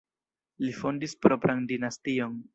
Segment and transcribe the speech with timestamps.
[0.63, 2.39] Li fondis propran dinastion.